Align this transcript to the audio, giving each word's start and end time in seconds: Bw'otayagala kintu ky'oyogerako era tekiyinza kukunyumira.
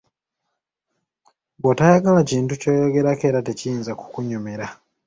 Bw'otayagala 1.61 2.21
kintu 2.29 2.53
ky'oyogerako 2.61 3.23
era 3.29 3.39
tekiyinza 3.47 3.91
kukunyumira. 3.99 4.65